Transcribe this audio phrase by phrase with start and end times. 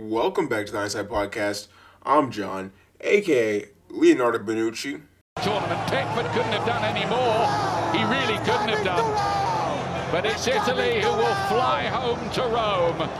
[0.00, 1.66] Welcome back to the Inside Podcast.
[2.04, 5.02] I'm John, aka Leonardo Bonucci.
[5.42, 7.44] Tournament Pickford couldn't have done any more.
[7.92, 10.12] He really couldn't have done.
[10.12, 13.10] But it's Italy who will fly home to Rome.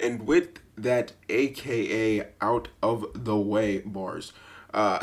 [0.00, 4.32] And with that aka out of the way bars,
[4.74, 4.98] uh,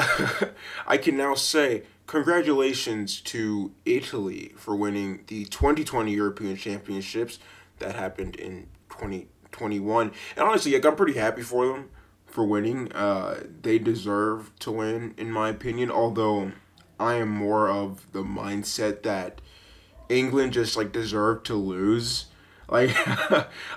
[0.88, 7.40] I can now say congratulations to Italy for winning the 2020 European Championships
[7.78, 8.68] that happened in
[9.52, 10.12] 2021.
[10.36, 11.90] And honestly, like, I'm pretty happy for them
[12.26, 12.92] for winning.
[12.94, 15.92] Uh, they deserve to win, in my opinion.
[15.92, 16.52] Although
[17.00, 19.42] I am more of the mindset that
[20.10, 22.26] England just like deserved to lose.
[22.68, 22.92] Like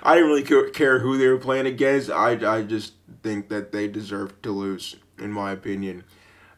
[0.03, 2.09] I didn't really care who they were playing against.
[2.09, 6.03] I, I just think that they deserved to lose, in my opinion.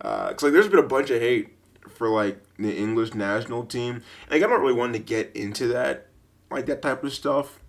[0.02, 1.54] Uh, cause like there's been a bunch of hate
[1.90, 4.02] for like the English national team.
[4.30, 6.08] Like I don't really want to get into that,
[6.50, 7.60] like that type of stuff.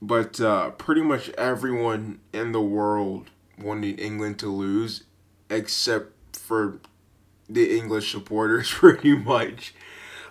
[0.00, 3.30] But uh, pretty much everyone in the world
[3.60, 5.04] wanted England to lose,
[5.50, 6.78] except for
[7.48, 9.74] the English supporters, pretty much.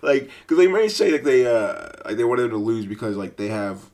[0.02, 3.36] Like, because they may say that they uh like they wanted to lose because like
[3.38, 3.90] they have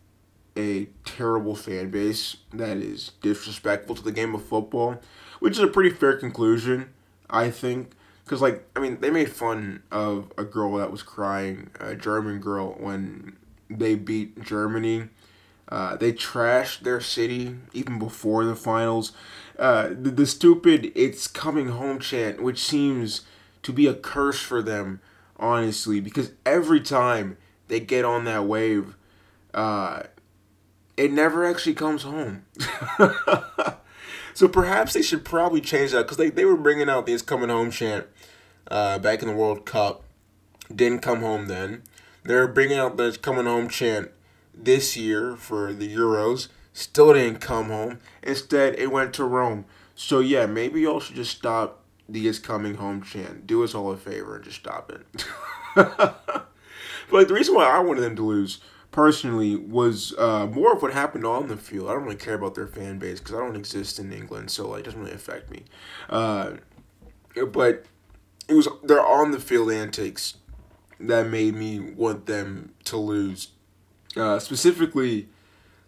[0.58, 5.00] a terrible fan base that is disrespectful to the game of football,
[5.40, 6.90] which is a pretty fair conclusion,
[7.30, 7.94] I think.
[8.24, 12.40] Because, like, I mean, they made fun of a girl that was crying, a German
[12.40, 13.36] girl, when
[13.70, 15.10] they beat Germany.
[15.70, 19.12] Uh, they trashed their city even before the finals.
[19.58, 23.22] Uh, the, the stupid "It's coming home" chant, which seems
[23.64, 25.00] to be a curse for them,
[25.38, 28.96] honestly, because every time they get on that wave,
[29.54, 30.04] uh,
[30.98, 32.46] it never actually comes home.
[34.34, 37.50] so perhaps they should probably change that because they, they were bringing out this coming
[37.50, 38.06] home chant
[38.70, 40.04] uh, back in the World Cup.
[40.74, 41.84] Didn't come home then.
[42.24, 44.12] They're bringing out this coming home chant
[44.54, 46.48] this year for the Euros.
[46.74, 48.00] Still didn't come home.
[48.24, 49.66] Instead, it went to Rome.
[49.96, 53.46] So yeah, maybe y'all should just stop the "Is Coming Home" chant.
[53.46, 55.26] Do us all a favor and just stop it.
[55.76, 58.60] but the reason why I wanted them to lose
[58.94, 61.90] personally was uh, more of what happened on the field.
[61.90, 64.70] I don't really care about their fan base because I don't exist in England, so
[64.70, 65.64] like, it doesn't really affect me.
[66.10, 66.54] Uh,
[67.48, 67.86] but
[68.48, 70.36] it was their on the field antics
[71.00, 73.50] that made me want them to lose.
[74.16, 75.28] Uh, specifically,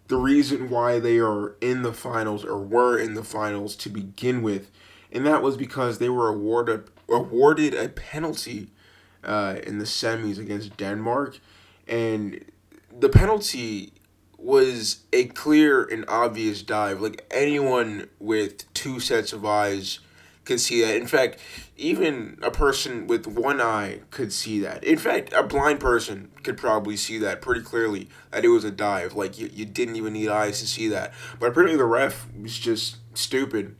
[0.08, 4.42] the reason why they are in the finals or were in the finals to begin
[4.42, 4.70] with,
[5.12, 8.68] and that was because they were awarded awarded a penalty
[9.22, 11.38] uh, in the semis against Denmark,
[11.86, 12.44] and
[12.98, 13.92] the penalty
[14.38, 17.00] was a clear and obvious dive.
[17.00, 20.00] Like anyone with two sets of eyes
[20.46, 20.96] could see that.
[20.96, 21.38] In fact,
[21.76, 24.82] even a person with one eye could see that.
[24.82, 28.70] In fact, a blind person could probably see that pretty clearly that it was a
[28.70, 29.14] dive.
[29.14, 31.12] Like you, you didn't even need eyes to see that.
[31.38, 33.76] But apparently the ref was just stupid.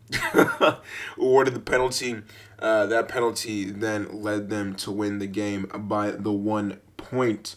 [1.17, 2.23] Awarded the penalty.
[2.59, 7.57] Uh, that penalty then led them to win the game by the one point.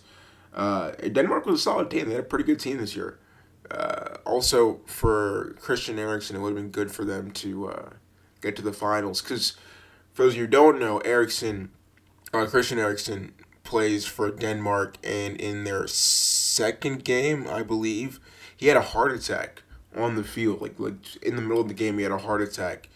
[0.54, 2.08] Uh, Denmark was a solid team.
[2.08, 3.18] They had a pretty good team this year.
[3.72, 7.90] Uh, also, for Christian Eriksen, it would have been good for them to uh,
[8.42, 9.22] get to the finals.
[9.22, 9.52] Because
[10.14, 11.72] for those of you who don't know, Eriksen,
[12.34, 13.34] uh, Christian Eriksen
[13.64, 18.20] plays for Denmark, and in their second game, I believe,
[18.56, 19.64] he had a heart attack
[19.96, 20.62] on the field.
[20.62, 22.90] Like, like in the middle of the game, he had a heart attack.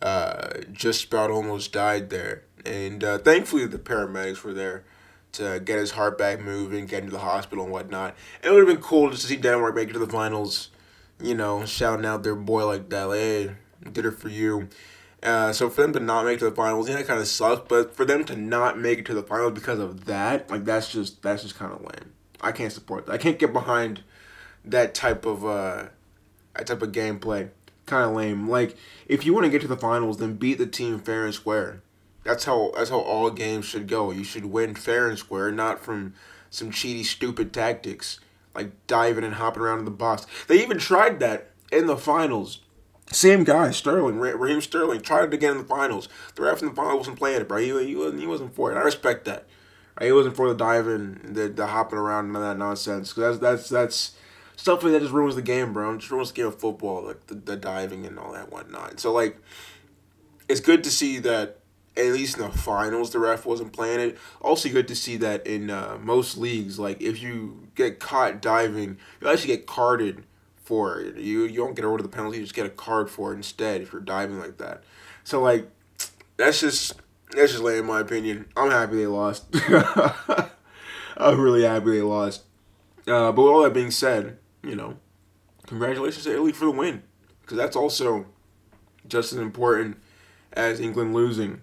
[0.00, 2.42] Uh, just about almost died there.
[2.64, 4.84] And uh, thankfully, the paramedics were there
[5.32, 8.14] to get his heart back moving, get into the hospital and whatnot.
[8.42, 10.70] And It would have been cool just to see Denmark make it to the finals,
[11.20, 13.04] you know, shouting out their boy like that.
[13.04, 13.50] Like, hey,
[13.92, 14.68] did it for you.
[15.22, 17.26] Uh, so for them to not make it to the finals, yeah, that kind of
[17.26, 17.66] sucks.
[17.68, 20.92] But for them to not make it to the finals because of that, like that's
[20.92, 22.12] just that's just kind of lame.
[22.40, 23.12] I can't support that.
[23.12, 24.04] I can't get behind
[24.64, 25.86] that type of uh,
[26.54, 27.50] that type of gameplay.
[27.86, 28.48] Kind of lame.
[28.48, 31.34] Like if you want to get to the finals, then beat the team fair and
[31.34, 31.82] square.
[32.22, 34.12] That's how that's how all games should go.
[34.12, 36.14] You should win fair and square, not from
[36.50, 38.20] some cheaty, stupid tactics
[38.58, 40.26] like diving and hopping around in the box.
[40.48, 42.60] They even tried that in the finals
[43.10, 46.08] same guy, Sterling, Raheem Sterling, tried it again in the finals.
[46.34, 47.58] The ref in the finals wasn't playing it, bro.
[47.58, 48.76] He, he, wasn't, he wasn't for it.
[48.76, 49.46] I respect that.
[49.98, 50.06] Right?
[50.06, 53.12] He wasn't for the diving, the, the hopping around, and all that nonsense.
[53.12, 54.16] Because that's, that's, that's
[54.56, 55.94] stuff that just ruins the game, bro.
[55.94, 59.00] It just ruins the game of football, like the, the diving and all that whatnot.
[59.00, 59.38] So, like,
[60.48, 61.60] it's good to see that
[61.96, 64.18] at least in the finals the ref wasn't playing it.
[64.40, 68.98] Also good to see that in uh, most leagues, like, if you get caught diving,
[69.20, 70.24] you actually get carded
[70.68, 71.16] for it.
[71.16, 73.80] You you don't get over the penalty, you just get a card for it instead
[73.80, 74.84] if you're diving like that.
[75.24, 75.66] So like
[76.36, 76.92] that's just
[77.30, 78.44] that's just lame in my opinion.
[78.54, 79.46] I'm happy they lost.
[81.16, 82.42] I'm really happy they lost.
[83.06, 84.98] Uh, but with all that being said, you know,
[85.66, 87.02] congratulations to Italy for the win,
[87.40, 88.26] because that's also
[89.06, 89.96] just as important
[90.52, 91.62] as England losing.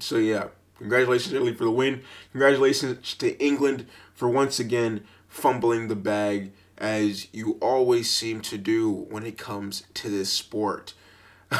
[0.00, 0.48] So yeah,
[0.78, 2.02] congratulations to Italy for the win.
[2.32, 8.90] Congratulations to England for once again fumbling the bag as you always seem to do
[8.90, 10.94] when it comes to this sport.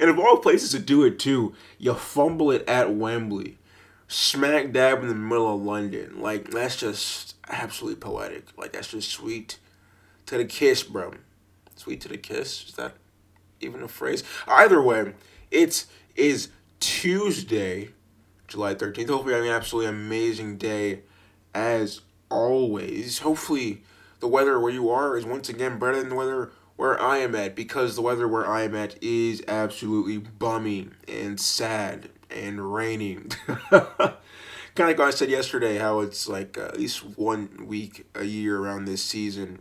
[0.00, 3.58] and of all places to do it too, you fumble it at Wembley,
[4.08, 6.20] smack dab in the middle of London.
[6.20, 8.46] Like that's just absolutely poetic.
[8.56, 9.58] Like that's just sweet
[10.26, 11.14] to the kiss, bro.
[11.76, 12.68] Sweet to the kiss.
[12.68, 12.94] Is that
[13.60, 14.22] even a phrase?
[14.46, 15.14] Either way,
[15.50, 17.90] it is Tuesday,
[18.46, 19.10] July thirteenth.
[19.10, 21.00] Hopefully, having an absolutely amazing day
[21.52, 22.00] as
[22.30, 23.18] always.
[23.18, 23.82] Hopefully
[24.20, 27.34] the weather where you are is once again better than the weather where I am
[27.34, 33.32] at because the weather where I am at is absolutely bummy and sad and raining.
[33.70, 34.12] kind
[34.78, 38.58] of like I said yesterday, how it's like uh, at least one week a year
[38.58, 39.60] around this season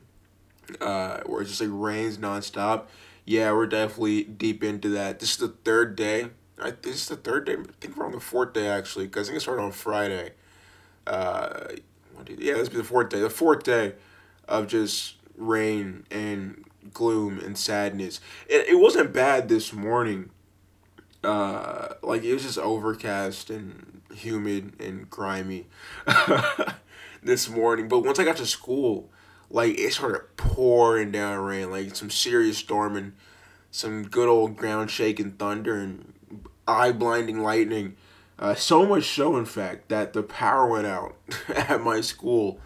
[0.79, 2.85] uh, where it just like rains nonstop.
[3.25, 5.19] Yeah, we're definitely deep into that.
[5.19, 6.27] This is the third day.
[6.61, 7.53] I, this is the third day.
[7.53, 10.31] I think we're on the fourth day actually, because I think it started on Friday.
[11.05, 11.67] Uh,
[12.27, 13.19] yeah, this be the fourth day.
[13.19, 13.93] The fourth day
[14.49, 18.19] of just rain and gloom and sadness.
[18.47, 20.31] It, it wasn't bad this morning.
[21.23, 25.67] Uh, like it was just overcast and humid and grimy
[27.23, 27.87] this morning.
[27.87, 29.09] But once I got to school,
[29.49, 33.13] like it started pouring down rain, like some serious storming,
[33.71, 36.13] some good old ground shaking thunder and
[36.67, 37.95] eye blinding lightning.
[38.37, 41.17] Uh, so much so, in fact, that the power went out
[41.49, 42.59] at my school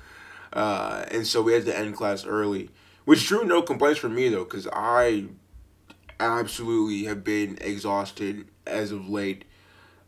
[0.54, 2.70] uh, and so we had to end class early,
[3.06, 5.26] which drew no complaints from me though, because I
[6.20, 9.46] absolutely have been exhausted as of late.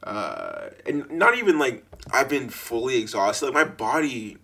[0.03, 1.83] Uh, and not even like
[2.13, 3.47] I've been fully exhausted.
[3.47, 4.37] Like my body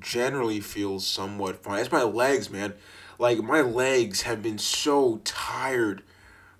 [0.00, 1.80] generally feels somewhat fine.
[1.80, 2.72] It's my legs, man.
[3.18, 6.02] Like my legs have been so tired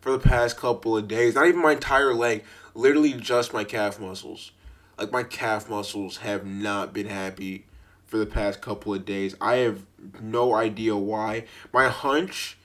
[0.01, 1.35] for the past couple of days.
[1.35, 2.45] Not even my entire leg,
[2.75, 4.53] literally just my calf muscles.
[4.99, 7.65] Like my calf muscles have not been happy
[8.07, 9.35] for the past couple of days.
[9.41, 9.83] I have
[10.21, 11.45] no idea why.
[11.73, 12.57] My hunch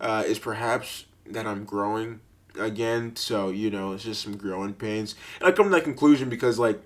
[0.00, 2.20] uh, is perhaps that I'm growing
[2.58, 5.14] again, so you know it's just some growing pains.
[5.40, 6.80] And I come to that conclusion because like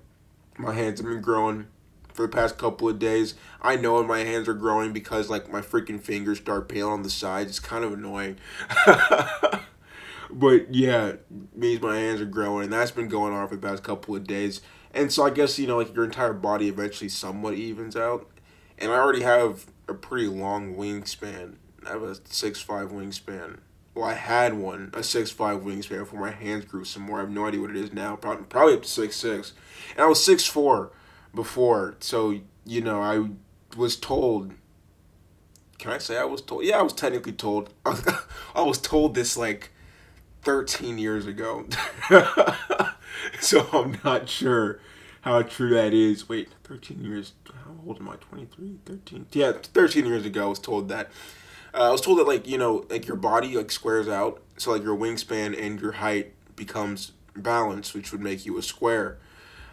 [0.56, 1.66] my hands have been growing
[2.12, 3.34] for the past couple of days.
[3.62, 7.10] I know my hands are growing because like my freaking fingers start peeling on the
[7.10, 7.50] sides.
[7.50, 8.38] It's kind of annoying.
[10.30, 11.12] but yeah,
[11.54, 14.26] means my hands are growing, and that's been going on for the past couple of
[14.26, 14.60] days.
[14.94, 18.28] And so I guess, you know, like your entire body eventually somewhat evens out.
[18.78, 21.56] And I already have a pretty long wingspan.
[21.86, 23.58] I have a six five wingspan.
[23.94, 27.18] Well, I had one, a six five wingspan before my hands grew some more.
[27.18, 28.16] I have no idea what it is now.
[28.16, 29.52] Probably, probably up to six six.
[29.92, 30.92] And I was six four
[31.34, 31.96] before.
[32.00, 33.28] So, you know, I
[33.76, 34.54] was told
[35.78, 36.64] can I say I was told?
[36.64, 37.70] Yeah, I was technically told.
[38.54, 39.70] I was told this like
[40.48, 41.66] 13 years ago.
[43.38, 44.80] so I'm not sure
[45.20, 46.26] how true that is.
[46.26, 47.34] Wait, 13 years.
[47.66, 48.16] How old am I?
[48.16, 48.78] 23?
[48.86, 49.26] 13?
[49.32, 51.10] Yeah, 13 years ago I was told that.
[51.74, 54.42] Uh, I was told that, like, you know, like your body, like, squares out.
[54.56, 59.18] So, like, your wingspan and your height becomes balanced, which would make you a square.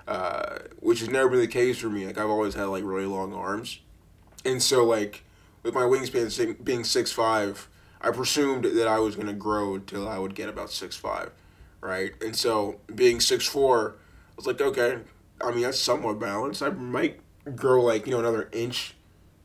[0.05, 2.05] Uh, which has never been the case for me.
[2.05, 3.79] Like, I've always had, like, really long arms.
[4.43, 5.23] And so, like,
[5.63, 7.69] with my wingspan being six five,
[8.01, 11.31] I presumed that I was going to grow until I would get about six five
[11.85, 12.11] right?
[12.21, 13.95] And so being six four,
[14.31, 14.99] I was like, okay,
[15.41, 16.61] I mean that's somewhat balanced.
[16.61, 17.19] I might
[17.55, 18.95] grow like you know another inch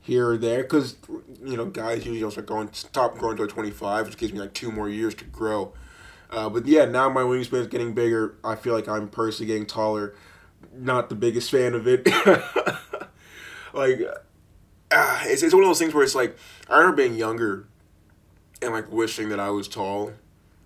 [0.00, 0.96] here or there because
[1.44, 4.54] you know guys usually start going stop growing to twenty five, which gives me like
[4.54, 5.72] two more years to grow.
[6.30, 8.36] Uh, but yeah, now my wingspan is getting bigger.
[8.44, 10.14] I feel like I'm personally getting taller.
[10.72, 12.06] Not the biggest fan of it.
[13.72, 14.00] like,
[14.92, 16.36] uh, it's, it's one of those things where it's like
[16.68, 17.66] I remember being younger
[18.62, 20.12] and like wishing that I was tall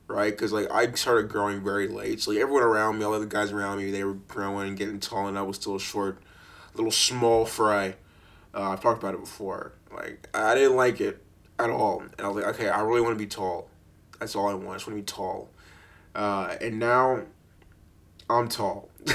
[0.09, 0.33] right?
[0.33, 3.53] Because like I started growing very late, so like everyone around me, all the guys
[3.53, 6.19] around me, they were growing and getting tall, and I was still a short,
[6.75, 7.97] little small fry.
[8.55, 9.73] Uh, I've talked about it before.
[9.93, 11.23] Like I didn't like it
[11.59, 13.69] at all, and I was like, okay, I really want to be tall.
[14.19, 14.69] That's all I want.
[14.71, 15.49] I just want to be tall.
[16.15, 17.23] Uh, and now
[18.31, 18.89] I'm tall,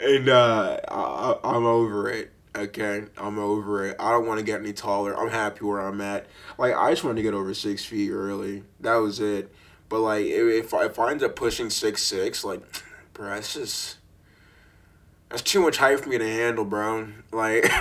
[0.00, 2.32] and uh, I, I'm over it.
[2.58, 3.96] Okay, I'm over it.
[4.00, 5.16] I don't want to get any taller.
[5.16, 6.26] I'm happy where I'm at.
[6.58, 8.64] Like I just wanted to get over six feet early.
[8.80, 9.52] That was it.
[9.88, 12.60] But like if I, if end up pushing six six, like,
[13.14, 13.98] bro, that's just
[15.28, 17.08] that's too much height for me to handle, bro.
[17.30, 17.70] Like.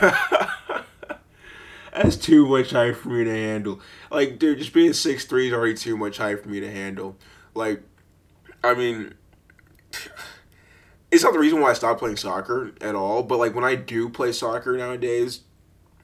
[1.92, 3.80] that's too much height for me to handle.
[4.12, 7.18] Like, dude, just being six three is already too much height for me to handle.
[7.56, 7.82] Like,
[8.64, 9.16] I mean,
[11.12, 13.24] it's not the reason why I stopped playing soccer at all.
[13.24, 15.42] But like when I do play soccer nowadays,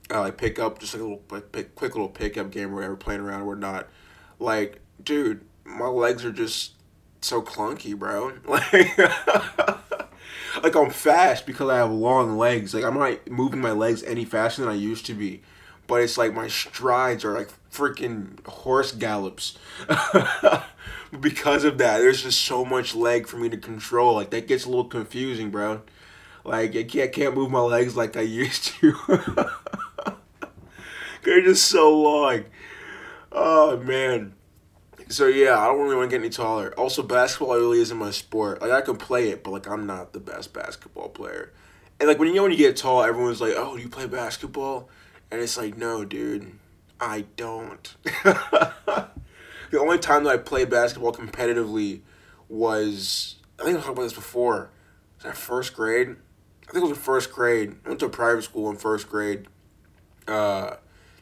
[0.09, 2.95] like pick up just like a little like, pick, quick little pickup game or whatever,
[2.95, 3.87] playing around or whatnot.
[4.39, 6.73] Like, dude, my legs are just
[7.21, 8.33] so clunky, bro.
[8.45, 8.97] Like,
[10.63, 12.73] like I'm fast because I have long legs.
[12.73, 15.41] Like I'm not moving my legs any faster than I used to be,
[15.87, 19.57] but it's like my strides are like freaking horse gallops.
[21.19, 24.15] because of that, there's just so much leg for me to control.
[24.15, 25.81] Like that gets a little confusing, bro.
[26.43, 28.93] Like I can't, can't move my legs like I used to.
[31.23, 32.45] They're just so long.
[33.31, 34.33] Oh man.
[35.09, 36.73] So yeah, I don't really want to get any taller.
[36.77, 38.61] Also, basketball really isn't my sport.
[38.61, 41.53] Like I can play it, but like I'm not the best basketball player.
[41.99, 44.07] And like when you know when you get tall, everyone's like, "Oh, do you play
[44.07, 44.89] basketball?"
[45.31, 46.51] And it's like, "No, dude,
[46.99, 47.95] I don't."
[49.73, 52.01] the only time that I played basketball competitively
[52.47, 54.69] was I think I talked about this before.
[55.15, 56.09] Was that first grade?
[56.09, 57.77] I think it was in first grade.
[57.83, 59.47] I went to a private school in first grade.
[60.27, 60.75] Uh,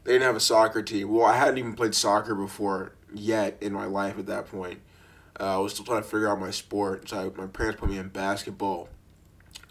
[0.04, 1.10] they didn't have a soccer team.
[1.10, 4.82] Well, I hadn't even played soccer before yet in my life at that point.
[5.40, 7.90] Uh, I was still trying to figure out my sport, so I, my parents put
[7.90, 8.90] me in basketball.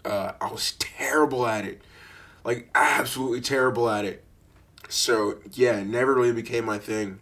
[0.03, 1.83] Uh, I was terrible at it,
[2.43, 4.23] like absolutely terrible at it.
[4.89, 7.19] So yeah, never really became my thing.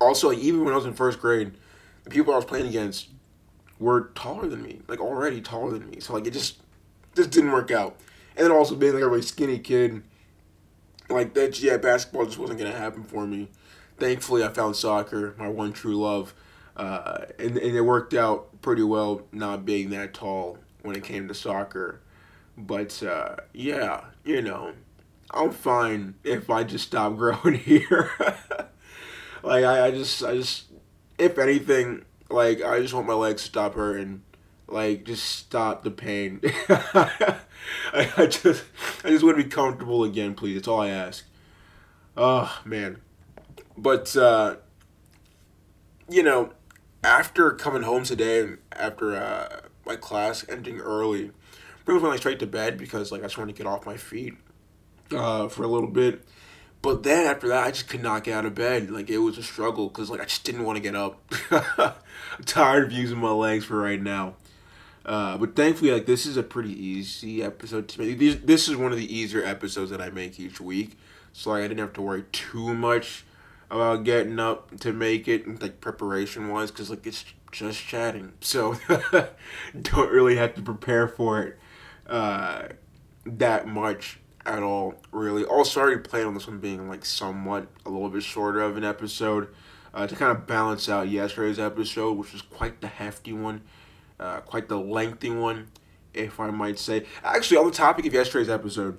[0.00, 1.52] Also, like, even when I was in first grade,
[2.04, 3.08] the people I was playing against
[3.78, 6.00] were taller than me, like already taller than me.
[6.00, 6.60] So like it just
[7.14, 7.96] just didn't work out.
[8.36, 10.02] And then also being like a really skinny kid,
[11.08, 13.48] like that, yeah, basketball just wasn't gonna happen for me.
[13.98, 16.34] Thankfully, I found soccer, my one true love,
[16.76, 19.22] uh, and and it worked out pretty well.
[19.32, 22.00] Not being that tall when it came to soccer,
[22.56, 24.72] but uh, yeah, you know,
[25.30, 28.10] I'm fine if I just stop growing here.
[29.44, 30.64] like I, I just, I just,
[31.18, 34.22] if anything, like I just want my legs to stop hurting
[34.66, 36.40] like just stop the pain.
[36.68, 37.40] I,
[37.92, 38.64] I just
[39.04, 40.54] I just want to be comfortable again, please.
[40.54, 41.24] That's all I ask.
[42.16, 43.00] Oh man.
[43.76, 44.56] But uh
[46.08, 46.52] you know,
[47.02, 51.30] after coming home today after uh my class ending early,
[51.84, 53.96] pretty much went straight to bed because like I just wanted to get off my
[53.96, 54.34] feet
[55.12, 56.24] uh for a little bit.
[56.84, 58.90] But then after that, I just could not get out of bed.
[58.90, 61.18] Like it was a struggle because like I just didn't want to get up.
[61.50, 64.34] I'm tired of using my legs for right now.
[65.06, 68.18] Uh, but thankfully, like this is a pretty easy episode to make.
[68.18, 70.98] These, this is one of the easier episodes that I make each week,
[71.32, 73.24] so like I didn't have to worry too much
[73.70, 78.76] about getting up to make it, like preparation wise, because like it's just chatting, so
[79.80, 81.58] don't really have to prepare for it
[82.06, 82.64] uh,
[83.24, 85.44] that much at all, really.
[85.44, 88.76] Also, I already planned on this one being like somewhat a little bit shorter of
[88.76, 89.48] an episode
[89.92, 93.62] uh, to kind of balance out yesterday's episode, which was quite the hefty one
[94.18, 95.68] uh, quite the lengthy one,
[96.12, 97.06] if I might say.
[97.22, 98.98] Actually, on the topic of yesterday's episode,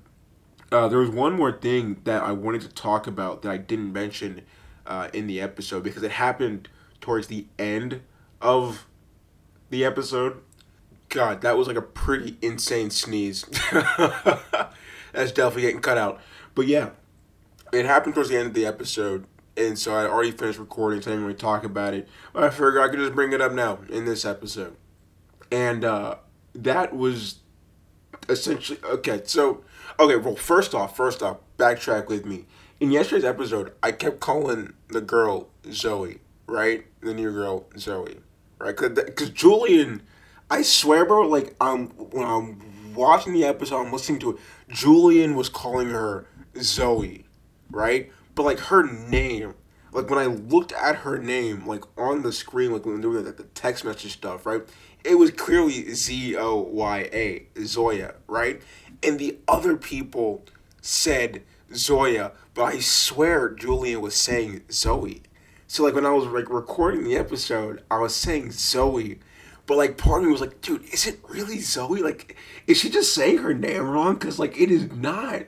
[0.72, 3.94] uh, there was one more thing that I wanted to talk about that I didn't
[3.94, 4.42] mention
[4.86, 6.70] uh, in the episode because it happened
[7.02, 8.02] towards the end
[8.42, 8.86] of
[9.70, 10.42] the episode.
[11.10, 13.46] God, that was like a pretty insane sneeze.
[15.16, 16.22] That's definitely getting cut out.
[16.54, 16.92] But yeah,
[17.74, 19.26] it happened towards the end of the episode,
[19.58, 22.08] and so I already finished recording, so I didn't really talk about it.
[22.34, 24.76] But I figured I could just bring it up now in this episode
[25.52, 26.16] and uh,
[26.54, 27.40] that was
[28.30, 29.22] essentially okay.
[29.26, 29.64] So
[30.00, 32.46] okay, well, first off, first off, backtrack with me.
[32.80, 36.86] In yesterday's episode, I kept calling the girl Zoe, right?
[37.02, 38.18] The new girl Zoe,
[38.60, 38.76] right?
[38.76, 40.02] Because Julien,
[40.50, 42.60] I swear, bro, like um, when I'm
[42.96, 44.38] watching the episode, I'm listening to it.
[44.70, 46.28] Julien was calling her
[46.60, 47.26] Zoe,
[47.70, 48.12] right?
[48.34, 49.54] But like her name,
[49.92, 53.38] like when I looked at her name, like on the screen, like when doing like
[53.38, 54.64] the text message stuff, right?
[55.06, 58.62] it was clearly Z O Y A, Zoya, right?
[59.04, 60.44] And the other people
[60.82, 65.22] said Zoya, but I swear Julien was saying Zoe.
[65.68, 69.20] So like when I was like recording the episode, I was saying Zoe,
[69.68, 72.02] but like part of me was like, dude, is it really Zoe?
[72.02, 72.36] Like,
[72.68, 74.18] is she just saying her name wrong?
[74.18, 75.44] Cause like it is not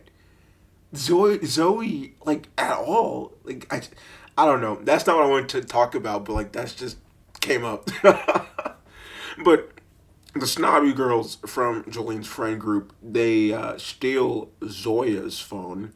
[0.95, 3.33] Zoe, Zoe, like at all.
[3.43, 3.81] Like I,
[4.37, 4.79] I don't know.
[4.83, 6.97] That's not what I wanted to talk about, but like that's just
[7.39, 7.89] came up.
[9.37, 9.69] But
[10.33, 15.93] the snobby girls from Jolene's friend group, they uh, steal Zoya's phone,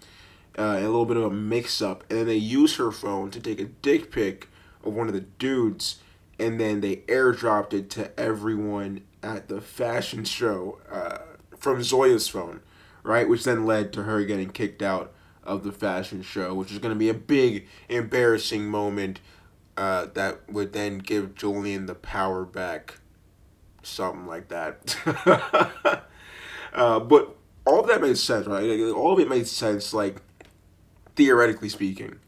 [0.57, 3.39] uh, a little bit of a mix up, and then they use her phone to
[3.39, 4.47] take a dick pic
[4.83, 5.99] of one of the dudes,
[6.41, 11.19] and then they airdropped it to everyone at the fashion show uh,
[11.57, 12.61] from Zoya's phone,
[13.03, 13.29] right?
[13.29, 16.93] Which then led to her getting kicked out of the fashion show, which is going
[16.93, 19.19] to be a big, embarrassing moment
[19.77, 22.99] uh, that would then give Julien the power back
[23.83, 24.95] something like that.
[26.73, 28.63] uh, but all of that made sense, right?
[28.63, 29.93] Like, all of it made sense.
[29.93, 30.17] Like
[31.15, 32.19] theoretically speaking,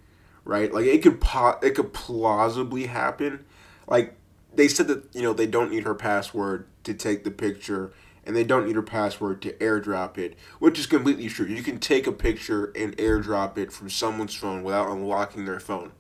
[0.46, 0.74] right?
[0.74, 3.46] Like it could po- it could plausibly happen.
[3.88, 4.16] Like
[4.54, 7.92] they said that you know they don't need her password to take the picture
[8.26, 11.46] and they don't need her password to airdrop it, which is completely true.
[11.46, 15.92] You can take a picture and airdrop it from someone's phone without unlocking their phone,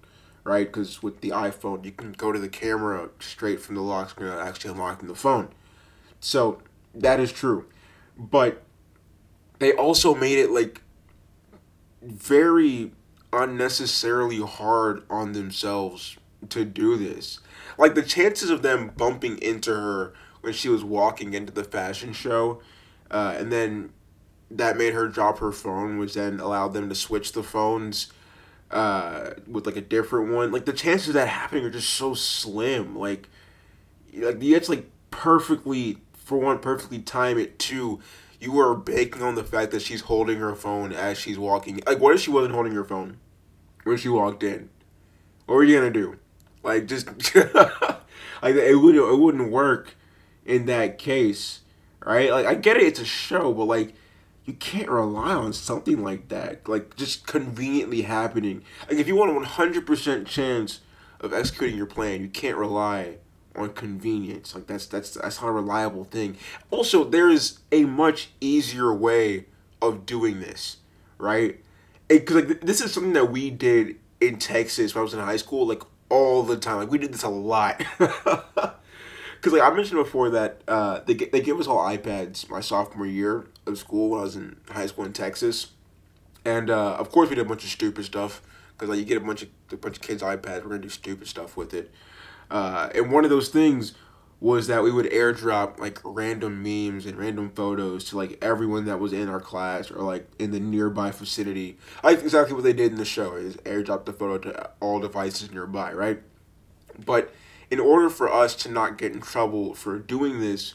[0.43, 0.65] right?
[0.65, 4.29] Because with the iPhone, you can go to the camera straight from the lock screen
[4.29, 5.49] without actually unlocking the phone.
[6.21, 6.61] So
[6.95, 7.65] that is true.
[8.17, 8.63] But
[9.59, 10.81] they also made it like
[12.01, 12.91] very
[13.33, 16.17] unnecessarily hard on themselves
[16.49, 17.39] to do this.
[17.77, 22.13] Like the chances of them bumping into her when she was walking into the fashion
[22.13, 22.61] show,
[23.09, 23.91] uh, and then
[24.51, 28.11] that made her drop her phone, which then allowed them to switch the phones
[28.71, 30.51] uh, with like a different one.
[30.51, 32.97] Like the chances of that happening are just so slim.
[32.97, 33.29] Like,
[34.15, 37.59] like you have to like perfectly for one perfectly time it.
[37.59, 37.99] Two,
[38.39, 41.81] you are banking on the fact that she's holding her phone as she's walking.
[41.85, 43.17] Like, what if she wasn't holding her phone
[43.83, 44.69] when she walked in?
[45.45, 46.17] What were you gonna do?
[46.63, 49.95] Like, just like it would it wouldn't work
[50.45, 51.61] in that case,
[52.03, 52.31] right?
[52.31, 53.93] Like I get it, it's a show, but like
[54.45, 58.63] you can't rely on something like that, like just conveniently happening.
[58.89, 60.81] Like if you want a one hundred percent chance
[61.19, 63.17] of executing your plan, you can't rely
[63.55, 64.55] on convenience.
[64.55, 66.37] Like that's that's that's not a reliable thing.
[66.71, 69.45] Also, there is a much easier way
[69.81, 70.77] of doing this,
[71.17, 71.59] right?
[72.07, 75.37] Because like this is something that we did in Texas when I was in high
[75.37, 76.77] school, like all the time.
[76.77, 77.83] Like we did this a lot.
[77.97, 78.77] because
[79.45, 83.47] like I mentioned before that uh, they they gave us all iPads my sophomore year
[83.65, 85.71] of school when I was in high school in Texas,
[86.45, 88.41] and uh, of course we did a bunch of stupid stuff
[88.73, 90.89] because like you get a bunch of a bunch of kids iPads, we're gonna do
[90.89, 91.91] stupid stuff with it,
[92.51, 93.93] uh, and one of those things
[94.43, 98.99] was that we would airdrop like random memes and random photos to like everyone that
[98.99, 101.77] was in our class or like in the nearby vicinity.
[102.03, 105.49] Like exactly what they did in the show is airdrop the photo to all devices
[105.49, 106.21] nearby, right?
[107.05, 107.33] But
[107.71, 110.73] in order for us to not get in trouble for doing this,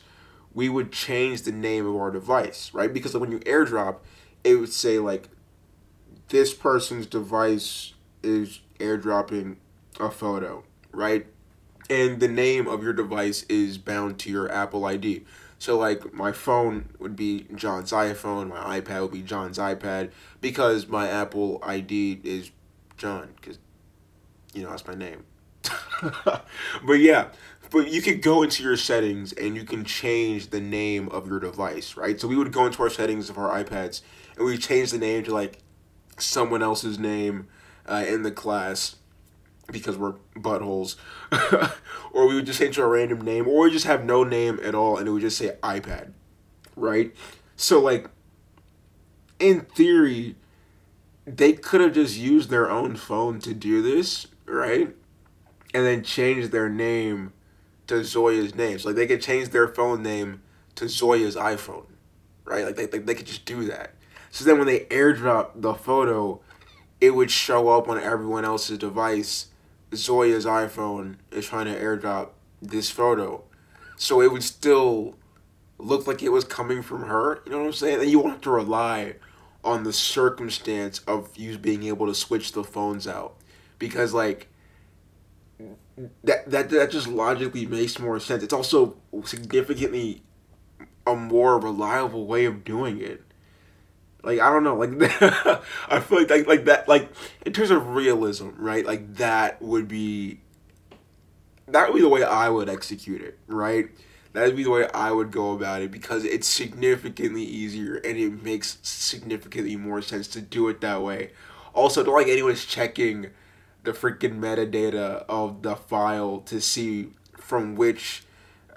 [0.54, 2.90] we would change the name of our device, right?
[2.90, 3.96] Because when you airdrop,
[4.44, 5.28] it would say like
[6.30, 7.92] this person's device
[8.22, 9.56] is airdropping
[10.00, 11.26] a photo, right?
[11.90, 15.24] And the name of your device is bound to your Apple ID.
[15.58, 20.86] So like my phone would be John's iPhone, my iPad would be John's iPad because
[20.86, 22.50] my Apple ID is
[22.96, 23.58] John because
[24.54, 25.24] you know that's my name.
[26.02, 27.28] but yeah,
[27.70, 31.40] but you could go into your settings and you can change the name of your
[31.40, 32.20] device, right?
[32.20, 34.02] So we would go into our settings of our iPads
[34.36, 35.58] and we change the name to like
[36.18, 37.48] someone else's name
[37.86, 38.96] uh, in the class
[39.70, 40.96] because we're buttholes,
[42.12, 44.74] or we would just to a random name, or we just have no name at
[44.74, 46.12] all and it would just say iPad,
[46.76, 47.14] right?
[47.56, 48.08] So like,
[49.38, 50.36] in theory,
[51.26, 54.94] they could have just used their own phone to do this, right?
[55.74, 57.32] and then change their name
[57.86, 58.78] to Zoya's name.
[58.78, 60.42] So like they could change their phone name
[60.76, 61.86] to Zoya's iPhone,
[62.44, 62.64] right?
[62.64, 63.92] Like they, they, they could just do that.
[64.30, 66.40] So then when they airdrop the photo,
[67.00, 69.47] it would show up on everyone else's device.
[69.94, 73.44] Zoya's iPhone is trying to airdrop this photo.
[73.96, 75.16] So it would still
[75.78, 77.42] look like it was coming from her.
[77.44, 78.00] You know what I'm saying?
[78.00, 79.16] And you won't have to rely
[79.64, 83.36] on the circumstance of you being able to switch the phones out.
[83.78, 84.48] Because like
[86.24, 88.42] that that that just logically makes more sense.
[88.42, 90.22] It's also significantly
[91.06, 93.22] a more reliable way of doing it.
[94.28, 94.90] Like I don't know, like
[95.88, 97.08] I feel like, like like that like
[97.46, 98.84] in terms of realism, right?
[98.84, 100.40] Like that would be
[101.66, 103.88] that would be the way I would execute it, right?
[104.34, 108.18] That would be the way I would go about it because it's significantly easier and
[108.18, 111.30] it makes significantly more sense to do it that way.
[111.72, 113.30] Also, don't like anyone's checking
[113.84, 118.24] the freaking metadata of the file to see from which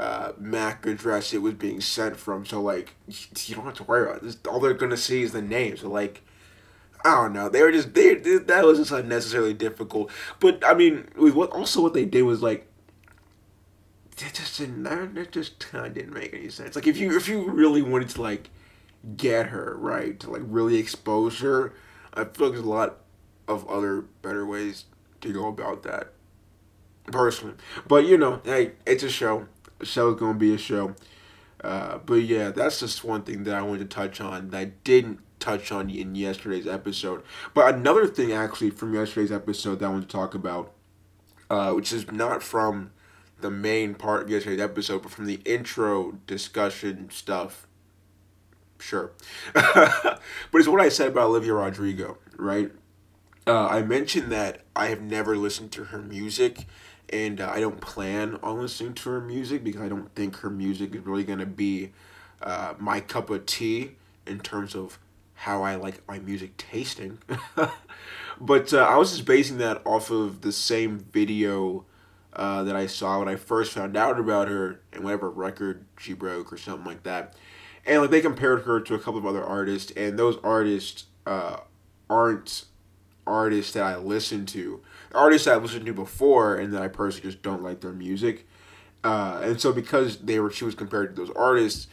[0.02, 2.44] uh, MAC address it was being sent from.
[2.44, 4.36] So like you don't have to worry about this.
[4.50, 5.78] All they're gonna see is the name.
[5.78, 6.24] So like
[7.06, 7.50] I don't know.
[7.50, 10.10] They were just they that was just unnecessarily difficult.
[10.40, 12.68] But I mean, what also what they did was like
[14.18, 16.76] it just didn't that just kind of didn't make any sense.
[16.76, 18.50] Like if you if you really wanted to like
[19.16, 21.74] get her right to like really expose her,
[22.16, 22.98] I feel like there's a lot
[23.48, 24.86] of other better ways
[25.22, 26.14] to go about that
[27.12, 27.56] personally.
[27.88, 29.48] But you know, hey, it's a show.
[29.82, 30.96] A show's gonna be a show.
[31.64, 34.66] Uh, but yeah, that's just one thing that I wanted to touch on that I
[34.84, 37.24] didn't touch on in yesterday's episode.
[37.54, 40.74] But another thing actually from yesterday's episode that I want to talk about,
[41.50, 42.92] uh, which is not from
[43.40, 47.68] the main part of yesterday's episode, but from the intro discussion stuff.
[48.80, 49.12] Sure.
[49.54, 50.20] but
[50.54, 52.72] it's what I said about Olivia Rodrigo, right?
[53.48, 56.66] uh, I mentioned that I have never listened to her music,
[57.12, 60.50] and uh, I don't plan on listening to her music because I don't think her
[60.50, 61.92] music is really gonna be
[62.42, 63.92] uh, my cup of tea
[64.26, 65.00] in terms of
[65.34, 67.18] how I like my music tasting.
[68.40, 71.86] but uh, I was just basing that off of the same video
[72.34, 76.14] uh, that I saw when I first found out about her and whatever record she
[76.14, 77.36] broke or something like that.
[77.86, 81.58] And like they compared her to a couple of other artists, and those artists uh,
[82.10, 82.66] aren't
[83.26, 84.82] artists that I listen to.
[85.14, 88.48] Artists I've listened to before, and that I personally just don't like their music.
[89.04, 91.88] Uh, and so because they were, she was compared to those artists.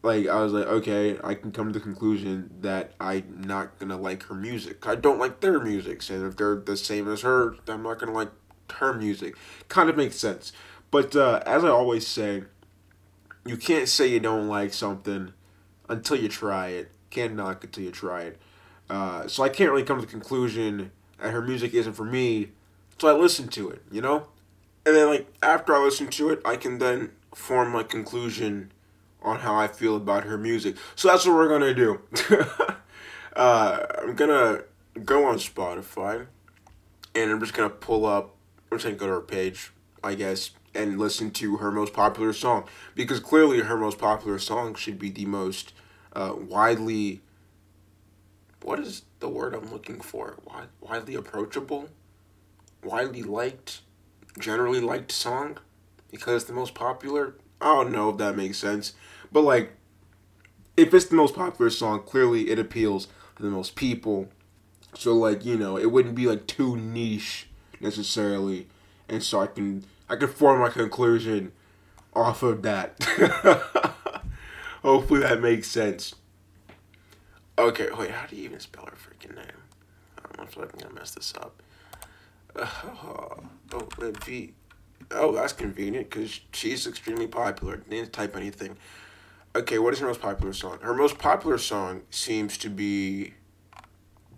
[0.00, 3.96] Like I was like, okay, I can come to the conclusion that I'm not gonna
[3.96, 4.86] like her music.
[4.86, 8.12] I don't like their music, and if they're the same as her, I'm not gonna
[8.12, 8.30] like
[8.74, 9.34] her music.
[9.68, 10.52] Kind of makes sense.
[10.92, 12.44] But uh, as I always say,
[13.44, 15.32] you can't say you don't like something
[15.88, 16.92] until you try it.
[17.10, 18.38] Can't knock until you try it.
[18.88, 22.50] Uh, so I can't really come to the conclusion that her music isn't for me.
[22.98, 24.26] So I listen to it, you know,
[24.84, 28.72] and then like after I listen to it, I can then form my conclusion
[29.22, 30.76] on how I feel about her music.
[30.96, 32.00] So that's what we're gonna do.
[33.36, 34.62] uh, I'm gonna
[35.04, 36.26] go on Spotify,
[37.14, 38.34] and I'm just gonna pull up.
[38.70, 42.32] I'm just gonna go to her page, I guess, and listen to her most popular
[42.32, 45.72] song because clearly her most popular song should be the most
[46.14, 47.20] uh, widely
[48.62, 50.36] what is the word I'm looking for?
[50.44, 51.88] Wide, widely approachable,
[52.82, 53.80] widely liked,
[54.38, 55.58] generally liked song
[56.10, 57.34] because it's the most popular.
[57.60, 58.94] I don't know if that makes sense,
[59.32, 59.72] but like,
[60.76, 64.28] if it's the most popular song, clearly it appeals to the most people.
[64.94, 67.48] So like you know, it wouldn't be like too niche
[67.80, 68.68] necessarily,
[69.08, 71.52] and so I can I can form my conclusion
[72.14, 72.96] off of that.
[74.82, 76.14] Hopefully that makes sense.
[77.58, 79.44] Okay, wait, how do you even spell her freaking name?
[80.16, 81.60] I don't know if I'm gonna mess this up.
[82.54, 82.68] Uh,
[83.74, 84.54] oh, wait, V.
[85.10, 87.78] Oh, that's convenient because she's extremely popular.
[87.78, 88.76] Didn't type anything.
[89.56, 90.78] Okay, what is her most popular song?
[90.82, 93.34] Her most popular song seems to be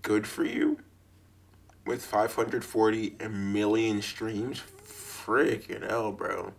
[0.00, 0.78] Good For You
[1.84, 4.62] with 540 million streams.
[4.82, 6.54] Freaking hell, bro.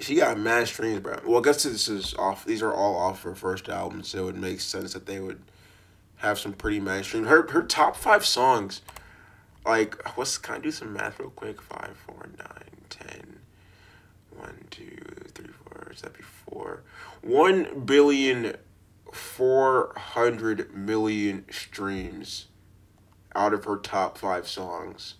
[0.00, 1.18] She got mad streams, bro.
[1.26, 2.44] Well, I guess this is off.
[2.44, 5.42] These are all off her first album, so it makes sense that they would
[6.16, 7.28] have some pretty mad streams.
[7.28, 8.82] Her her top five songs,
[9.66, 11.60] like what's can I do some math real quick?
[11.60, 13.40] Five, four, nine, ten,
[14.36, 14.96] one, two,
[15.34, 15.90] three, four.
[15.92, 16.82] Is that before
[17.22, 18.56] one billion
[19.12, 22.46] four hundred million streams
[23.34, 25.14] out of her top five songs?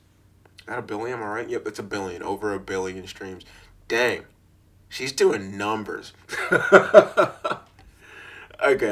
[0.66, 1.18] That a billion?
[1.18, 1.48] Am I right?
[1.48, 2.22] Yep, it's a billion.
[2.22, 3.44] Over a billion streams.
[3.88, 4.24] Dang.
[4.88, 6.12] She's doing numbers.
[6.52, 6.62] okay,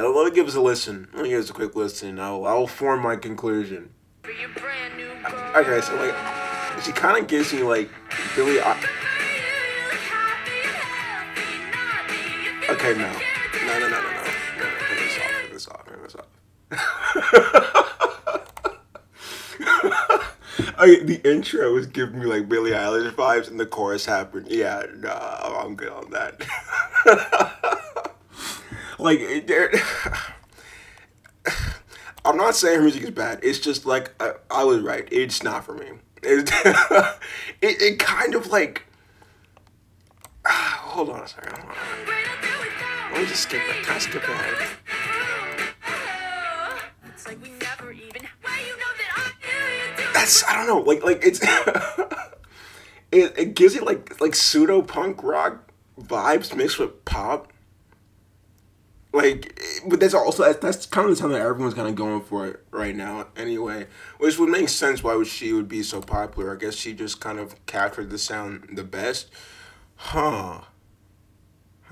[0.01, 1.09] let me give us a listen.
[1.15, 2.19] Let me give us a quick listen.
[2.21, 3.91] I'll I'll form my conclusion.
[5.57, 6.15] Okay, so like,
[6.83, 7.89] she kind of gives me like
[8.35, 8.61] Billie.
[8.61, 8.77] I-
[12.71, 14.01] okay, no, no, no, no, no, no.
[14.59, 15.31] no turn this off.
[15.31, 15.85] Turn this off.
[15.87, 16.17] Turn this
[17.65, 17.73] off.
[20.79, 24.49] Oh, I, the intro was giving me like Billie Eilish vibes, and the chorus happened.
[24.49, 26.47] Yeah, nah, I'm good on that.
[28.99, 29.21] like,
[32.25, 33.41] I'm not saying her music is bad.
[33.43, 35.09] It's just like I, I was right.
[35.11, 35.87] It's not for me.
[36.23, 36.51] It,
[37.63, 38.83] it, it kind of like.
[40.47, 41.53] hold on a second.
[43.13, 43.85] Let me just skip that.
[43.85, 44.69] Can I skip ahead?
[50.27, 50.81] That's I don't know.
[50.81, 51.41] Like like it's
[53.13, 57.53] it, it gives you like like pseudo punk rock vibes mixed with pop.
[59.13, 62.23] Like, but that's also that's, that's kind of the time that everyone's kind of going
[62.23, 63.29] for it right now.
[63.37, 63.87] Anyway,
[64.19, 66.53] which would make sense why would she would be so popular.
[66.53, 69.31] I guess she just kind of captured the sound the best,
[69.95, 70.63] huh?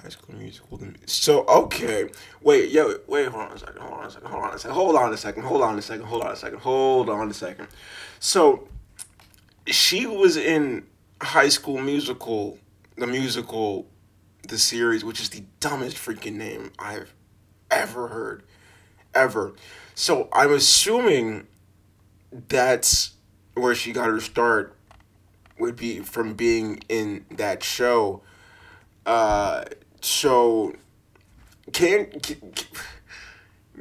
[0.05, 0.81] High School Musical.
[1.07, 2.11] So okay,
[2.43, 4.75] wait, yo, wait, hold on a second, hold on a second, hold on a second,
[4.75, 7.35] hold on a second, hold on a second, hold on a second, hold on a
[7.35, 7.69] second.
[8.21, 8.69] So
[9.67, 10.87] she was in
[11.23, 12.59] High School Musical,
[12.97, 13.87] the musical,
[14.47, 17.15] the series, which is the dumbest freaking name I've
[17.71, 18.43] ever heard,
[19.15, 19.55] ever.
[19.95, 21.47] So I'm assuming
[22.31, 23.15] that's
[23.55, 24.77] where she got her start.
[25.59, 28.23] Would be from being in that show.
[29.07, 29.65] Uh,
[30.05, 30.75] so
[31.73, 32.21] can,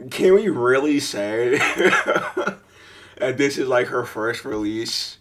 [0.09, 1.57] can we really say
[3.17, 5.17] that this is like her first release?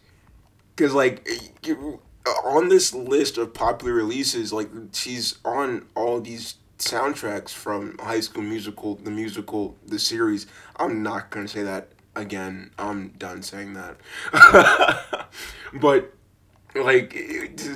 [0.74, 1.28] Because like
[2.44, 8.44] on this list of popular releases, like she's on all these soundtracks from High School
[8.44, 10.46] Musical, the musical, the series.
[10.76, 12.70] I'm not gonna say that again.
[12.78, 13.96] I'm done saying that.
[15.74, 16.14] but
[16.74, 17.12] like,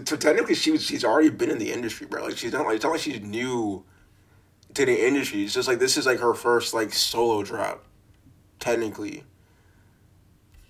[0.04, 2.24] so technically, she was she's already been in the industry, bro.
[2.24, 3.84] Like, she's not like it's not like she's new
[4.74, 5.44] to the industry.
[5.44, 7.84] It's just like this is like her first like solo drop.
[8.58, 9.24] Technically,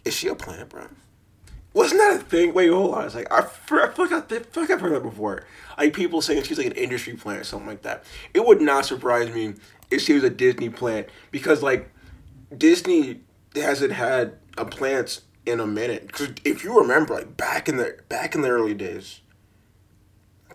[0.05, 0.89] is she a plant, bro?
[1.73, 2.55] Wasn't that a thing?
[2.55, 3.05] Wait, hold on.
[3.05, 5.45] It's like I, I feel like I, feel like I've heard that before.
[5.77, 8.05] Like people saying she's like an industry plant or something like that.
[8.33, 9.55] It would not surprise me
[9.91, 11.91] if she was a Disney plant because like
[12.57, 13.21] Disney
[13.55, 16.09] hasn't had a plant in a minute.
[16.09, 19.21] Because if you remember, like back in the back in the early days,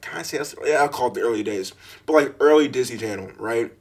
[0.01, 1.73] can I say that's, yeah, I'll call it the early days,
[2.05, 3.71] but like early Disney Channel, right?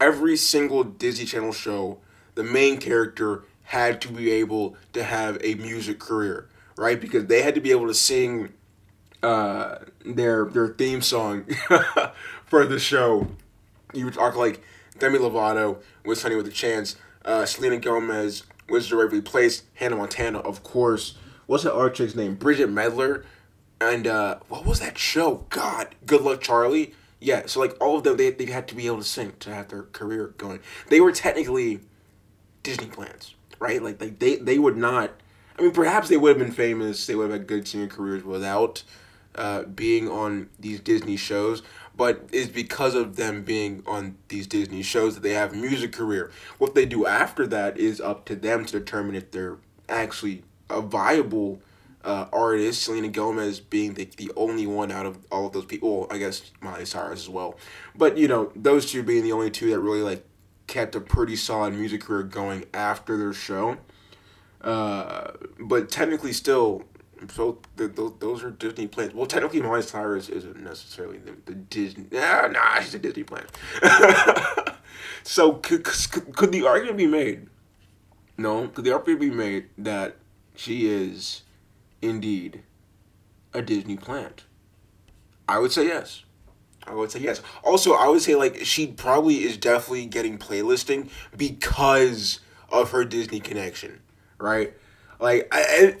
[0.00, 1.98] Every single Disney Channel show,
[2.34, 7.00] the main character had to be able to have a music career, right?
[7.00, 8.52] Because they had to be able to sing
[9.22, 11.44] uh, their their theme song
[12.46, 13.26] for the show.
[13.92, 14.62] You would talk like
[14.98, 20.38] Demi Lovato was Sonny with a Chance, uh, Selena Gomez was directly placed, Hannah Montana,
[20.38, 21.14] of course.
[21.46, 22.36] What's that art chick's name?
[22.36, 23.24] Bridgit Mendler.
[23.80, 25.46] And uh, what was that show?
[25.50, 26.94] God, Good Luck Charlie.
[27.20, 29.54] Yeah, so like all of them, they, they had to be able to sing to
[29.54, 30.60] have their career going.
[30.88, 31.80] They were technically
[32.62, 33.82] Disney plants, right?
[33.82, 35.12] Like, like they, they would not.
[35.58, 37.06] I mean, perhaps they would have been famous.
[37.06, 38.82] They would have had good singing careers without
[39.34, 41.62] uh, being on these Disney shows
[41.98, 46.30] but it's because of them being on these Disney shows that they have music career.
[46.56, 49.58] What they do after that is up to them to determine if they're
[49.88, 51.60] actually a viable
[52.04, 52.84] uh, artist.
[52.84, 55.98] Selena Gomez being the, the only one out of all of those people.
[55.98, 57.58] Well, I guess Miley Cyrus as well.
[57.96, 60.24] But, you know, those two being the only two that really, like,
[60.68, 63.76] kept a pretty solid music career going after their show.
[64.60, 66.84] Uh, but technically still
[67.30, 69.14] so the, the, those are Disney plans.
[69.14, 72.06] Well, technically, Miley Cyrus isn't necessarily the, the Disney.
[72.10, 73.46] Nah, nah, she's a Disney plan.
[75.22, 77.48] so could, could the argument be made?
[78.36, 80.16] No, could the argument be made that
[80.54, 81.42] she is
[82.00, 82.62] indeed
[83.52, 84.44] a Disney plant?
[85.48, 86.24] I would say yes.
[86.86, 87.42] I would say yes.
[87.64, 93.40] Also, I would say like she probably is definitely getting playlisting because of her Disney
[93.40, 94.00] connection,
[94.38, 94.72] right?
[95.20, 95.96] Like I,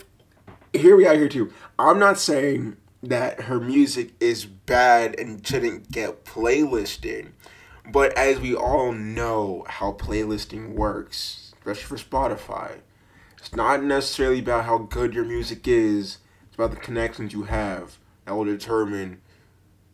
[0.72, 1.52] here we are here too.
[1.78, 7.30] I'm not saying that her music is bad and shouldn't get playlisted,
[7.90, 12.80] but as we all know how playlisting works, especially for Spotify,
[13.38, 16.18] it's not necessarily about how good your music is.
[16.46, 19.20] It's about the connections you have that will determine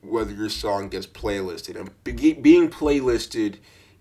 [0.01, 1.77] whether your song gets playlisted.
[1.77, 3.57] And being playlisted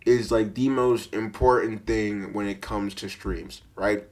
[0.05, 4.05] is like the most important thing when it comes to streams, right?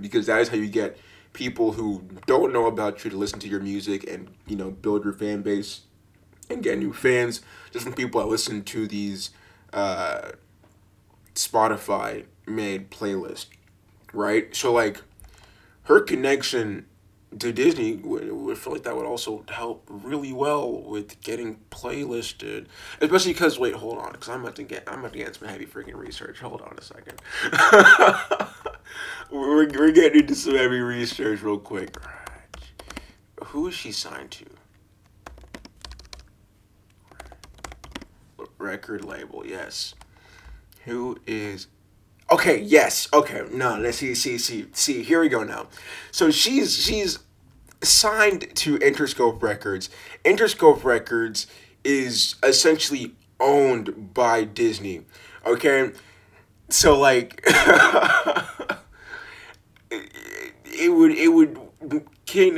[0.00, 0.98] Because that is how you get
[1.34, 5.04] people who don't know about you to listen to your music and you know build
[5.04, 5.82] your fan base
[6.48, 7.42] and get new fans
[7.72, 9.30] just from people that listen to these
[9.72, 10.30] uh,
[11.34, 13.46] Spotify made playlists,
[14.12, 14.54] right?
[14.54, 15.02] So like
[15.84, 16.86] her connection
[17.38, 22.66] to Disney would feel like that would also help really well with getting playlisted,
[23.00, 25.48] especially because wait, hold on, because I'm about to get I'm about to get some
[25.48, 26.40] heavy freaking research.
[26.40, 27.20] Hold on a second.
[29.30, 31.96] we're, we're getting into some heavy research real quick.
[33.46, 34.46] Who is she signed to?
[38.58, 39.94] Record label, yes.
[40.84, 41.66] Who is
[42.30, 43.08] Okay, yes.
[43.12, 45.02] Okay, no, let's see, see, see, see.
[45.02, 45.66] Here we go now.
[46.10, 47.18] So she's she's
[47.82, 49.90] signed to Interscope Records.
[50.24, 51.46] Interscope Records
[51.84, 55.02] is essentially owned by Disney.
[55.44, 55.92] Okay,
[56.70, 57.42] so like
[60.64, 61.58] it would it would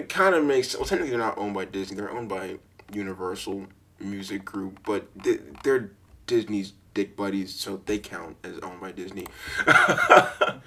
[0.09, 1.97] kind of makes well technically they're not owned by Disney.
[1.97, 2.59] They're owned by
[2.93, 3.67] Universal
[3.99, 5.09] Music Group, but
[5.65, 5.91] they're
[6.27, 9.27] Disney's dick buddies, so they count as owned by Disney.
[9.67, 10.63] but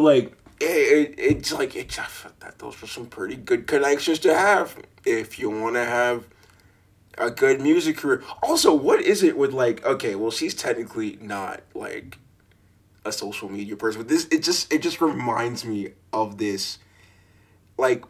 [0.00, 1.96] like it, it, it's like it's
[2.40, 6.26] that those are some pretty good connections to have if you want to have
[7.16, 8.24] a good music career.
[8.42, 12.18] Also, what is it with like okay, well she's technically not like
[13.04, 16.78] a social media person, but this it just it just reminds me of this
[17.78, 18.04] like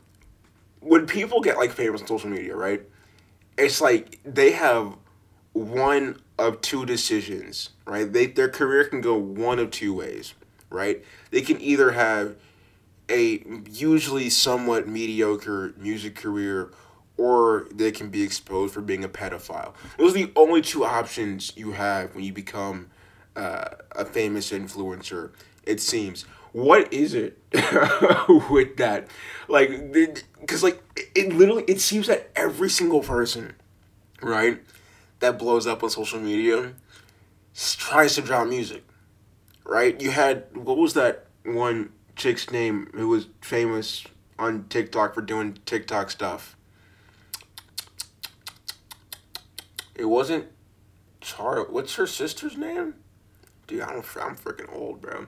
[0.80, 2.80] when people get like famous on social media, right?
[3.58, 4.96] It's like they have
[5.52, 8.12] one of two decisions, right?
[8.12, 10.34] They their career can go one of two ways,
[10.70, 11.04] right?
[11.30, 12.34] They can either have
[13.08, 16.72] a usually somewhat mediocre music career
[17.16, 19.74] or they can be exposed for being a pedophile.
[19.98, 22.90] Those are the only two options you have when you become
[23.36, 25.30] uh, a famous influencer,
[25.62, 26.22] it seems.
[26.50, 27.38] What is it
[28.50, 29.06] with that?
[29.46, 29.92] Like,
[30.40, 30.82] because like
[31.14, 33.54] it literally it seems that every single person,
[34.20, 34.60] right,
[35.22, 36.74] that blows up on social media,
[37.54, 38.84] tries to drop music,
[39.64, 39.98] right?
[40.00, 44.04] You had what was that one chick's name who was famous
[44.38, 46.56] on TikTok for doing TikTok stuff.
[49.94, 50.46] It wasn't
[51.20, 51.66] Char.
[51.70, 52.94] What's her sister's name?
[53.68, 55.26] Dude, I'm I'm freaking old, bro.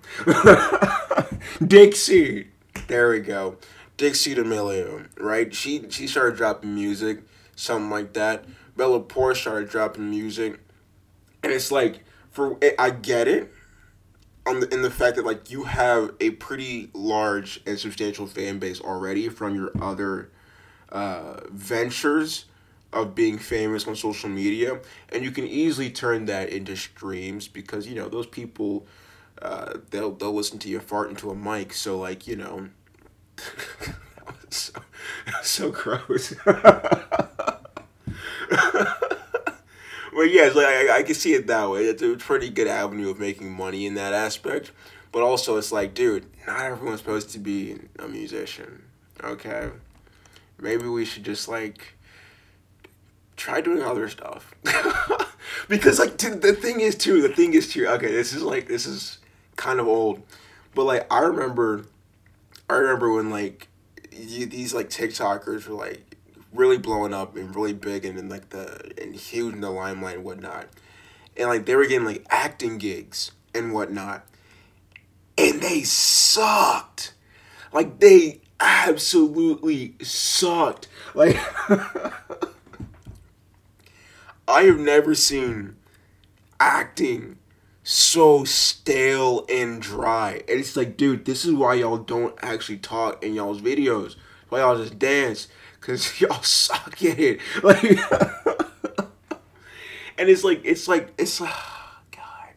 [1.66, 2.48] Dixie.
[2.88, 3.58] There we go.
[3.96, 5.54] Dixie D'Amelio, right?
[5.54, 7.22] She she started dropping music,
[7.54, 8.44] something like that.
[8.76, 10.60] Bella Poarch started dropping music,
[11.42, 13.52] and it's like for I get it,
[14.46, 18.58] on the in the fact that like you have a pretty large and substantial fan
[18.58, 20.30] base already from your other
[20.90, 22.46] uh, ventures
[22.92, 27.86] of being famous on social media, and you can easily turn that into streams because
[27.86, 28.86] you know those people.
[29.42, 31.72] Uh, they'll they'll listen to you fart into a mic.
[31.72, 32.68] So like you know,
[34.48, 34.72] so
[35.42, 36.34] so gross.
[40.14, 41.84] but yes, like I, I can see it that way.
[41.84, 44.70] It's a pretty good avenue of making money in that aspect.
[45.12, 48.82] But also, it's like, dude, not everyone's supposed to be a musician.
[49.22, 49.70] Okay,
[50.58, 51.94] maybe we should just like
[53.36, 54.54] try doing other stuff.
[55.68, 57.86] because like t- the thing is too, the thing is too.
[57.86, 59.18] Okay, this is like this is
[59.56, 60.22] kind of old,
[60.74, 61.86] but like I remember,
[62.68, 63.68] I remember when like
[64.12, 66.13] you, these like TikTokers were like
[66.54, 70.16] really blowing up and really big and in like the and huge in the limelight
[70.16, 70.68] and whatnot,
[71.36, 74.24] and like they were getting like acting gigs and whatnot,
[75.36, 77.14] and they sucked,
[77.72, 81.36] like they absolutely sucked, like.
[84.46, 85.76] I have never seen
[86.60, 87.38] acting
[87.82, 90.42] so stale and dry.
[90.48, 94.16] And it's like, dude, this is why y'all don't actually talk in y'all's videos.
[94.48, 95.48] Why y'all just dance.
[95.84, 97.40] Cause y'all suck at it.
[97.62, 97.82] Like
[100.16, 101.52] And it's like it's like it's like
[102.10, 102.54] God.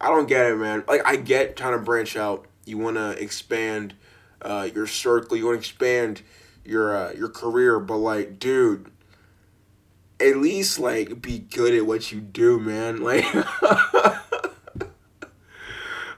[0.00, 0.84] I don't get it, man.
[0.86, 2.46] Like I get trying to branch out.
[2.66, 3.94] You wanna expand
[4.42, 6.20] uh, your circle, you wanna expand
[6.64, 8.90] your uh, your career, but like, dude,
[10.20, 13.00] at least like be good at what you do, man.
[13.02, 13.24] Like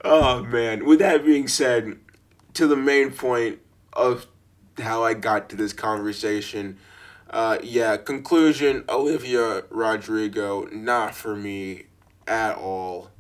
[0.05, 0.87] Oh man.
[0.87, 1.99] With that being said,
[2.55, 3.59] to the main point
[3.93, 4.27] of
[4.79, 6.79] how I got to this conversation,
[7.31, 11.85] uh yeah, conclusion, Olivia Rodrigo, not for me
[12.27, 13.11] at all.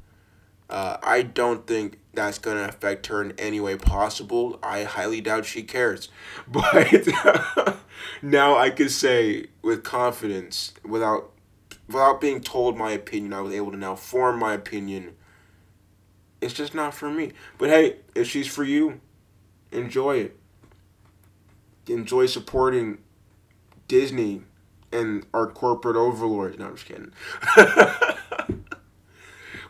[0.71, 4.59] Uh, I don't think that's going to affect her in any way possible.
[4.63, 6.09] I highly doubt she cares.
[6.49, 7.09] But
[8.23, 11.31] now I can say with confidence, without
[11.87, 15.15] without being told my opinion, I was able to now form my opinion.
[16.41, 17.33] It's just not for me.
[17.57, 19.01] But hey, if she's for you,
[19.73, 20.37] enjoy it.
[21.89, 22.99] Enjoy supporting
[23.87, 24.43] Disney
[24.93, 26.59] and our corporate overlords.
[26.59, 27.13] No, I'm just kidding.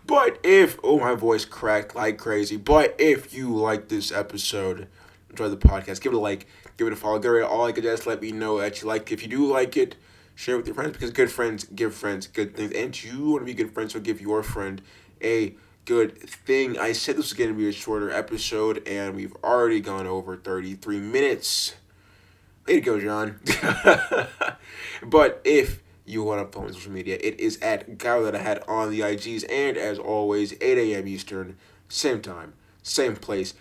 [0.09, 2.57] But if oh my voice cracked like crazy.
[2.57, 4.88] But if you like this episode,
[5.28, 6.46] enjoy the podcast, give it a like,
[6.78, 8.88] give it a follow, give it all I could just let me know that you
[8.88, 9.14] like it.
[9.14, 9.96] If you do like it,
[10.35, 12.72] share it with your friends because good friends give friends good things.
[12.72, 14.81] And you want to be good friends, so give your friend
[15.22, 15.54] a
[15.85, 16.78] good thing.
[16.78, 20.38] I said this was going to be a shorter episode, and we've already gone over
[20.38, 21.74] 33 minutes.
[22.68, 23.40] Way to go, John.
[25.02, 28.35] but if you want to follow me on social media, it is at Guy that
[28.35, 29.50] I had on the IGs.
[29.50, 31.09] And as always, 8 a.m.
[31.09, 31.57] Eastern,
[31.88, 32.52] same time,
[32.83, 33.54] same place,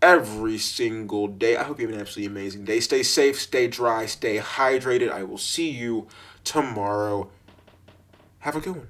[0.00, 1.56] every single day.
[1.56, 2.80] I hope you have an absolutely amazing day.
[2.80, 5.10] Stay safe, stay dry, stay hydrated.
[5.10, 6.08] I will see you
[6.42, 7.28] tomorrow.
[8.38, 8.88] Have a good one.